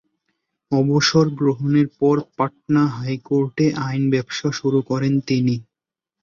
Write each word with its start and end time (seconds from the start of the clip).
অবসর 0.71 1.25
গ্রহণের 1.39 1.87
পর 1.99 2.15
পাটনা 2.37 2.83
হাইকোর্টে 2.95 3.65
আইন 3.85 4.03
ব্যবসা 4.13 4.49
শুরু 4.59 4.79
করেন 4.89 5.13
তিনি। 5.27 5.55